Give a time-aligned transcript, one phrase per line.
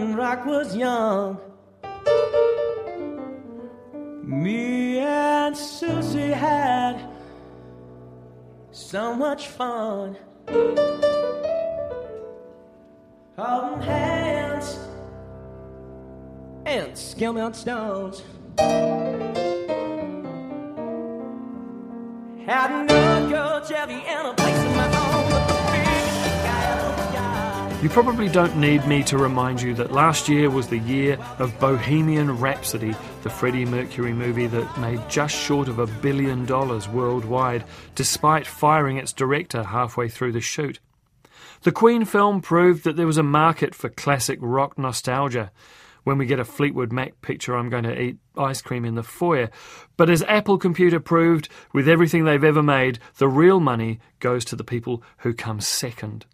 [0.00, 1.38] When rock was young.
[4.22, 7.06] Me and Susie had
[8.70, 10.16] so much fun.
[13.36, 14.78] Holding hands
[16.64, 18.22] and skimming on stones.
[22.46, 24.39] Had no girl jelly and a
[27.82, 31.58] You probably don't need me to remind you that last year was the year of
[31.58, 37.64] Bohemian Rhapsody, the Freddie Mercury movie that made just short of a billion dollars worldwide,
[37.94, 40.78] despite firing its director halfway through the shoot.
[41.62, 45.50] The Queen film proved that there was a market for classic rock nostalgia.
[46.04, 49.02] When we get a Fleetwood Mac picture, I'm going to eat ice cream in the
[49.02, 49.48] foyer.
[49.96, 54.56] But as Apple Computer proved, with everything they've ever made, the real money goes to
[54.56, 56.26] the people who come second.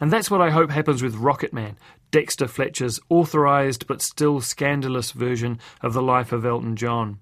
[0.00, 1.76] And that's what I hope happens with Rocketman,
[2.10, 7.18] Dexter Fletcher's authorised but still scandalous version of the life of Elton John.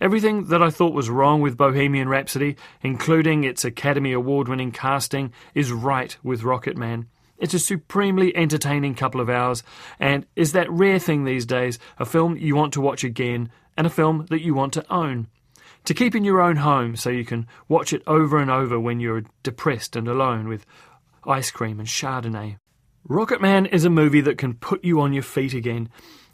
[0.00, 5.32] Everything that I thought was wrong with Bohemian Rhapsody, including its Academy Award winning casting,
[5.54, 7.06] is right with Rocketman.
[7.36, 9.62] It's a supremely entertaining couple of hours,
[9.98, 13.86] and is that rare thing these days a film you want to watch again, and
[13.86, 15.28] a film that you want to own.
[15.84, 19.00] To keep in your own home so you can watch it over and over when
[19.00, 20.66] you're depressed and alone with
[21.24, 22.56] ice cream and Chardonnay.
[23.08, 25.88] Rocketman is a movie that can put you on your feet again.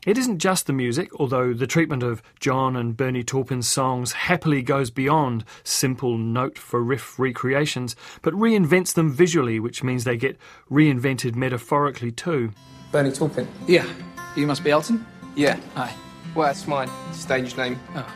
[0.06, 4.62] It isn't just the music, although the treatment of John and Bernie Taupin's songs happily
[4.62, 10.38] goes beyond simple note for riff recreations, but reinvents them visually, which means they get
[10.70, 12.52] reinvented metaphorically too.
[12.92, 13.48] Bernie Taupin.
[13.66, 13.86] Yeah.
[14.36, 15.04] You must be Elton?
[15.34, 15.58] Yeah.
[15.74, 15.92] Hi.
[16.34, 17.80] Well, that's my stage name.
[17.94, 18.14] Oh.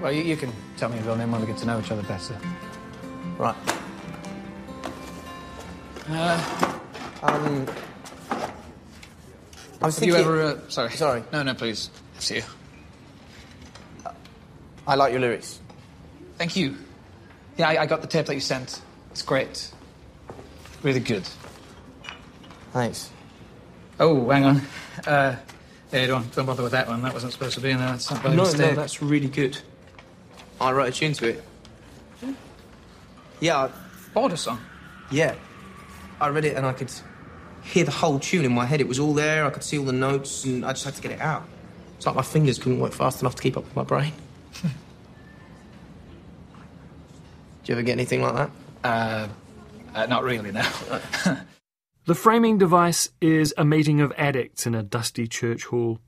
[0.00, 1.92] Well, you, you can tell me your real name when we get to know each
[1.92, 2.36] other better.
[3.38, 3.54] Right.
[6.10, 6.78] Uh,
[7.22, 7.66] Um.
[9.82, 10.42] I was have you ever...
[10.42, 10.90] Uh, sorry.
[10.90, 11.22] Sorry.
[11.32, 11.88] No, no, please.
[12.18, 12.42] See you.
[14.86, 15.58] I like your lyrics.
[16.36, 16.76] Thank you.
[17.56, 18.82] Yeah, I, I got the tape that you sent.
[19.12, 19.70] It's great.
[20.82, 21.26] Really good.
[22.72, 23.10] Thanks.
[23.98, 24.62] Oh, hang on.
[25.06, 25.36] Uh,
[25.92, 27.02] yeah, don't, don't bother with that one.
[27.02, 27.94] That wasn't supposed to be in there.
[27.94, 28.76] It's not No, no, mistake.
[28.76, 29.58] that's really good.
[30.60, 31.44] I wrote a tune to it.
[33.40, 33.70] Yeah, I-
[34.12, 34.60] Border song.
[35.10, 35.34] yeah.
[36.20, 36.92] I read it and I could
[37.62, 38.80] hear the whole tune in my head.
[38.80, 39.44] It was all there.
[39.44, 41.44] I could see all the notes, and I just had to get it out.
[41.96, 44.12] It's like my fingers couldn't work fast enough to keep up with my brain.
[44.62, 44.68] Do
[47.66, 48.50] you ever get anything like that?
[48.82, 49.28] Uh,
[49.94, 50.62] uh, not really, no.
[52.06, 56.00] The framing device is a meeting of addicts in a dusty church hall.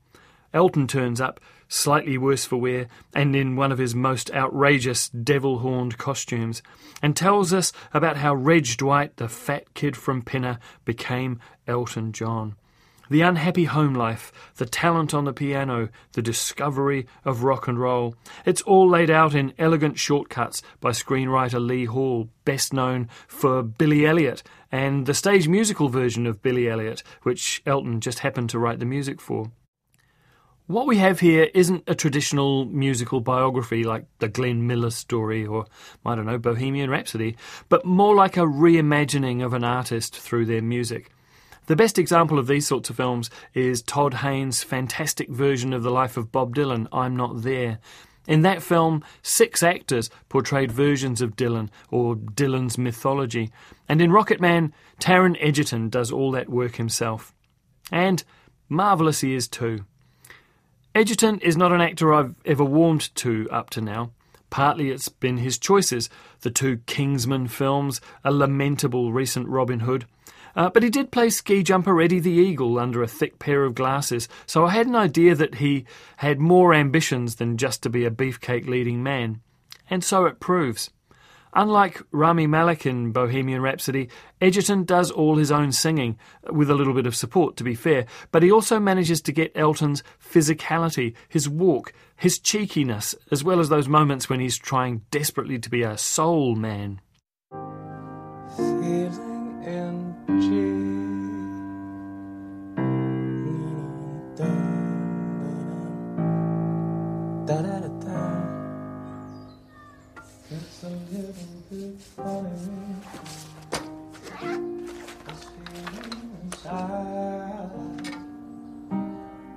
[0.53, 5.59] Elton turns up, slightly worse for wear, and in one of his most outrageous devil
[5.59, 6.61] horned costumes,
[7.01, 12.55] and tells us about how Reg Dwight, the fat kid from Pinner, became Elton John.
[13.09, 18.15] The unhappy home life, the talent on the piano, the discovery of rock and roll.
[18.45, 24.05] It's all laid out in elegant shortcuts by screenwriter Lee Hall, best known for Billy
[24.05, 28.79] Elliot and the stage musical version of Billy Elliot, which Elton just happened to write
[28.79, 29.51] the music for.
[30.67, 35.65] What we have here isn't a traditional musical biography like the Glenn Miller story or,
[36.05, 37.35] I don't know, Bohemian Rhapsody,
[37.67, 41.11] but more like a reimagining of an artist through their music.
[41.65, 45.91] The best example of these sorts of films is Todd Haynes' fantastic version of the
[45.91, 47.79] life of Bob Dylan, I'm Not There.
[48.25, 53.51] In that film, six actors portrayed versions of Dylan or Dylan's mythology,
[53.89, 54.71] and in Rocketman,
[55.01, 57.33] Taron Egerton does all that work himself.
[57.91, 58.23] And
[58.69, 59.83] marvellous he is too.
[60.95, 64.11] Egerton is not an actor I've ever warmed to up to now.
[64.51, 66.07] Partly it's been his choices,
[66.41, 70.05] the two Kingsman films, a lamentable recent Robin Hood.
[70.55, 73.73] Uh, but he did play ski jumper Eddie the Eagle under a thick pair of
[73.73, 75.85] glasses, so I had an idea that he
[76.17, 79.41] had more ambitions than just to be a beefcake leading man.
[79.89, 80.91] And so it proves.
[81.55, 84.09] Unlike Rami Malek in Bohemian Rhapsody,
[84.41, 86.17] Edgerton does all his own singing,
[86.49, 89.51] with a little bit of support, to be fair, but he also manages to get
[89.55, 95.59] Elton's physicality, his walk, his cheekiness, as well as those moments when he's trying desperately
[95.59, 97.01] to be a soul man.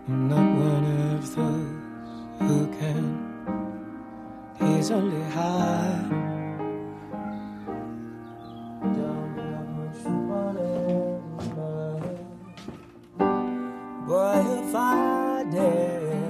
[0.09, 1.35] I'm not one of those
[2.41, 3.05] who can
[4.61, 6.11] easily hide.
[8.83, 10.77] Don't have much money,
[14.07, 16.21] boy, if I did,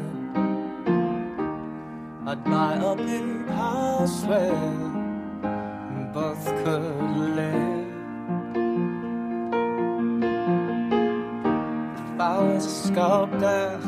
[2.29, 4.55] I'd buy a big house where
[6.15, 6.85] both could
[7.35, 7.75] live.
[12.96, 13.78] Sculptor,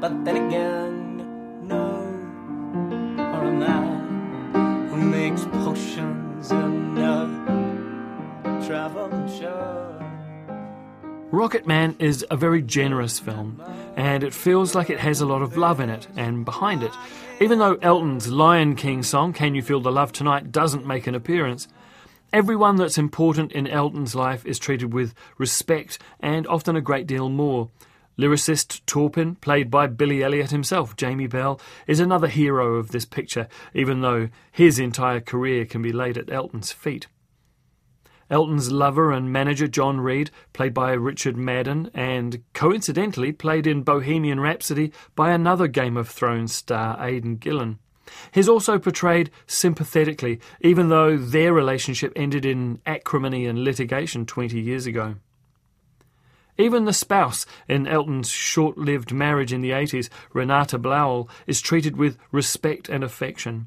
[0.00, 2.00] but then again, no,
[3.18, 10.00] or a man who makes potions in a traveling show.
[11.30, 13.62] Rocket Man is a very generous film,
[13.96, 16.92] and it feels like it has a lot of love in it and behind it.
[17.38, 21.14] Even though Elton's Lion King song, Can You Feel the Love Tonight, doesn't make an
[21.14, 21.68] appearance,
[22.34, 27.28] everyone that's important in Elton's life is treated with respect and often a great deal
[27.28, 27.70] more.
[28.18, 33.46] Lyricist Torpin, played by Billy Elliot himself, Jamie Bell, is another hero of this picture,
[33.72, 37.06] even though his entire career can be laid at Elton's feet.
[38.28, 44.40] Elton's lover and manager John Reed, played by Richard Madden, and coincidentally played in Bohemian
[44.40, 47.78] Rhapsody by another Game of Thrones star, Aidan Gillen.
[48.32, 54.86] He's also portrayed sympathetically, even though their relationship ended in acrimony and litigation 20 years
[54.86, 55.16] ago.
[56.56, 61.96] Even the spouse in Elton's short lived marriage in the 80s, Renata Blowell, is treated
[61.96, 63.66] with respect and affection.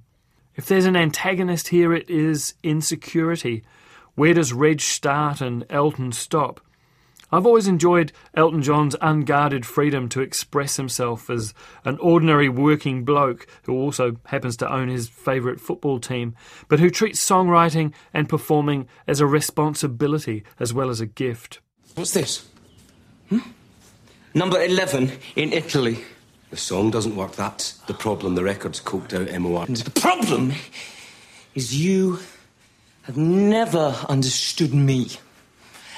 [0.56, 3.64] If there's an antagonist here, it is insecurity.
[4.16, 6.62] Where does Reg start and Elton stop?
[7.32, 11.54] I've always enjoyed Elton John's unguarded freedom to express himself as
[11.84, 16.36] an ordinary working bloke who also happens to own his favourite football team,
[16.70, 21.60] but who treats songwriting and performing as a responsibility as well as a gift.
[21.96, 22.48] What's this?
[23.30, 23.40] Hmm?
[24.34, 26.00] Number 11 in Italy.
[26.50, 27.34] The song doesn't work.
[27.34, 28.36] That's the problem.
[28.36, 29.66] The record's coked out MOR.
[29.66, 30.54] The problem
[31.56, 32.20] is you
[33.02, 35.08] have never understood me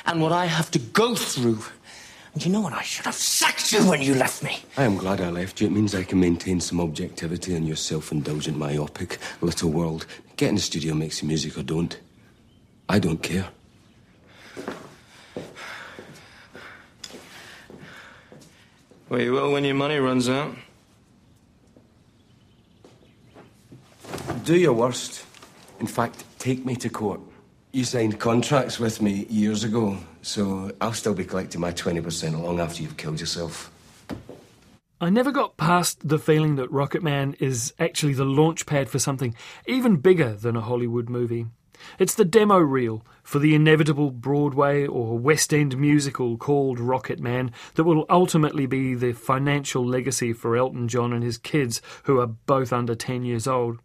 [0.06, 1.64] and what I have to go through.
[2.34, 2.74] And you know what?
[2.74, 4.60] I should have sacked you when you left me.
[4.78, 5.68] I am glad I left you.
[5.68, 10.06] It means I can maintain some objectivity in your self-indulgent, myopic little world.
[10.38, 12.00] Get in the studio, make some music or don't.
[12.88, 13.50] I don't care.
[19.10, 20.54] Well, you will when your money runs out.
[24.44, 25.26] Do your worst.
[25.80, 27.20] In fact, take me to court.
[27.72, 32.60] You signed contracts with me years ago, so I'll still be collecting my 20% long
[32.60, 33.72] after you've killed yourself.
[35.00, 38.98] I never got past the feeling that Rocket Man is actually the launch pad for
[38.98, 39.36] something
[39.68, 41.46] even bigger than a Hollywood movie.
[42.00, 47.52] It's the demo reel for the inevitable Broadway or West End musical called Rocket Man
[47.76, 52.28] that will ultimately be the financial legacy for Elton John and his kids, who are
[52.28, 53.80] both under 10 years old.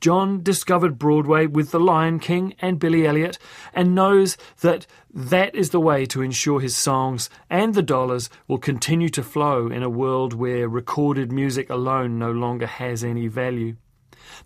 [0.00, 3.36] John discovered Broadway with The Lion King and Billy Elliot
[3.74, 8.58] and knows that that is the way to ensure his songs and the dollars will
[8.58, 13.74] continue to flow in a world where recorded music alone no longer has any value.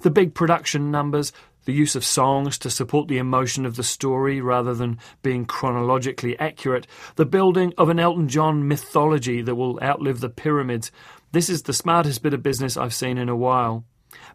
[0.00, 1.32] The big production numbers,
[1.64, 6.38] the use of songs to support the emotion of the story rather than being chronologically
[6.38, 10.90] accurate, the building of an Elton John mythology that will outlive the pyramids.
[11.32, 13.85] This is the smartest bit of business I've seen in a while.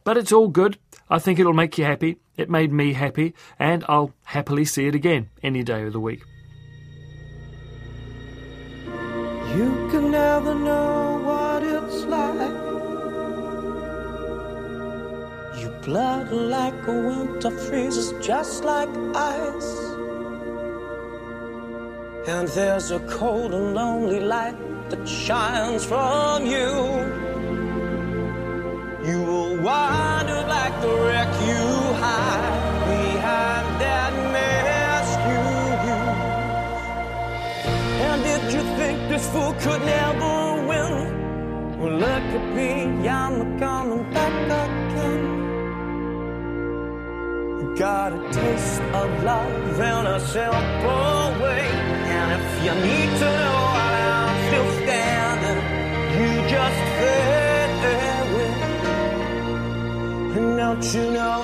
[0.03, 0.77] But it's all good.
[1.09, 2.17] I think it'll make you happy.
[2.35, 6.23] It made me happy, and I'll happily see it again any day of the week.
[9.55, 12.67] You can never know what it's like.
[15.61, 19.71] Your blood like a winter freezes just like ice.
[22.27, 24.57] And there's a cold and lonely light
[24.89, 26.67] that shines from you.
[29.09, 29.96] You will wind
[39.31, 40.93] fool could never win?
[41.79, 45.37] Well, look at me, I'm coming back again.
[47.77, 51.67] got a taste of love in a simple way.
[52.17, 55.59] And if you need to know while I'm still standing,
[56.17, 57.83] you just fade
[58.25, 58.53] away.
[60.37, 61.37] And don't you know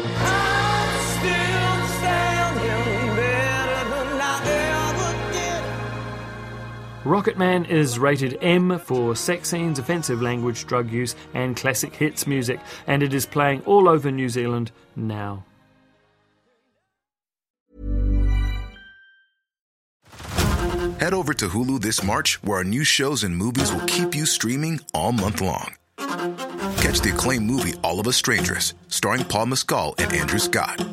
[7.03, 12.61] Rocketman is rated M for sex scenes, offensive language, drug use, and classic hits music,
[12.87, 15.43] and it is playing all over New Zealand now.
[20.99, 24.25] Head over to Hulu this March, where our new shows and movies will keep you
[24.25, 25.75] streaming all month long.
[25.97, 30.92] Catch the acclaimed movie All of Us Strangers, starring Paul Mescal and Andrew Scott.